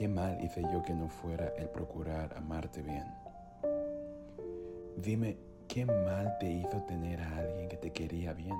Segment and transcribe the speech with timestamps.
[0.00, 3.04] ¿Qué mal hice yo que no fuera el procurar amarte bien?
[4.96, 5.36] Dime,
[5.68, 8.56] ¿qué mal te hizo tener a alguien que te quería bien?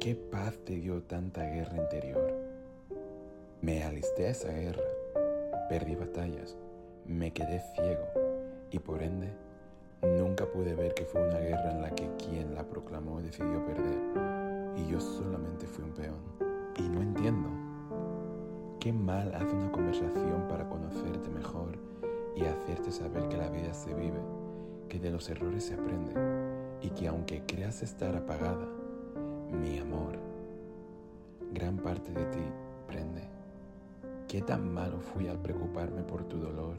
[0.00, 2.32] ¿Qué paz te dio tanta guerra interior?
[3.60, 4.84] Me alisté a esa guerra,
[5.68, 6.56] perdí batallas,
[7.04, 8.06] me quedé ciego
[8.70, 9.28] y por ende
[10.00, 14.41] nunca pude ver que fue una guerra en la que quien la proclamó decidió perder
[18.82, 21.78] Qué mal hace una conversación para conocerte mejor
[22.34, 24.18] y hacerte saber que la vida se vive,
[24.88, 26.12] que de los errores se aprende
[26.80, 28.66] y que aunque creas estar apagada,
[29.52, 30.18] mi amor,
[31.52, 32.42] gran parte de ti
[32.88, 33.22] prende.
[34.26, 36.78] ¿Qué tan malo fui al preocuparme por tu dolor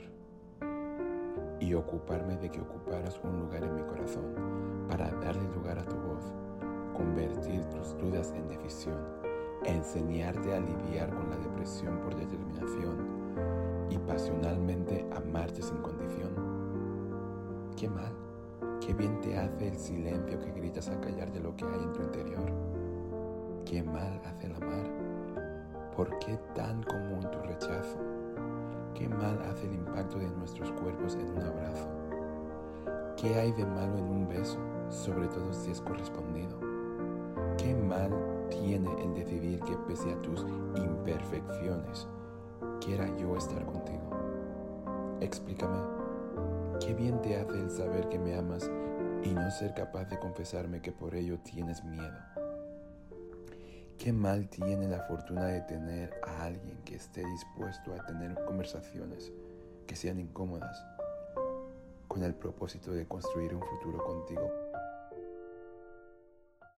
[1.62, 4.26] y ocuparme de que ocuparas un lugar en mi corazón
[4.90, 6.34] para darle lugar a tu voz,
[6.94, 9.23] convertir tus dudas en decisión?
[9.66, 16.32] Enseñarte a lidiar con la depresión por determinación y pasionalmente amarte sin condición.
[17.76, 18.14] Qué mal,
[18.80, 21.94] qué bien te hace el silencio que gritas a callar de lo que hay en
[21.94, 22.52] tu interior.
[23.66, 24.90] Qué mal hace el amar.
[25.96, 27.98] ¿Por qué tan común tu rechazo?
[28.96, 31.88] Qué mal hace el impacto de nuestros cuerpos en un abrazo.
[33.18, 34.60] ¿Qué hay de malo en un beso,
[34.90, 36.60] sobre todo si es correspondido?
[37.58, 38.12] Qué mal
[38.64, 40.42] tiene el decidir que pese a tus
[40.78, 42.08] imperfecciones,
[42.80, 45.18] quiera yo estar contigo.
[45.20, 45.80] Explícame,
[46.80, 48.72] ¿qué bien te hace el saber que me amas
[49.24, 52.18] y no ser capaz de confesarme que por ello tienes miedo?
[53.98, 59.32] ¿Qué mal tiene la fortuna de tener a alguien que esté dispuesto a tener conversaciones
[59.86, 60.86] que sean incómodas
[62.08, 64.73] con el propósito de construir un futuro contigo?